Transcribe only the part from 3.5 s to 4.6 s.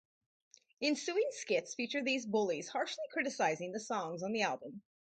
the songs on the